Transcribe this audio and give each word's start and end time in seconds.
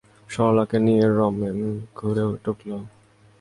সরলাকে 0.29 0.77
নিয়ে 0.85 1.05
রমেন 1.17 1.57
ঘরে 1.95 2.23
ঢুকল। 2.43 2.69